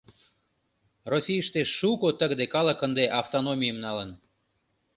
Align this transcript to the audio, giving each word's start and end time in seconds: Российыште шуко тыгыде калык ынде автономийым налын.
Российыште 1.11 1.61
шуко 1.77 2.09
тыгыде 2.19 2.45
калык 2.53 2.79
ынде 2.87 3.05
автономийым 3.21 3.77
налын. 3.85 4.09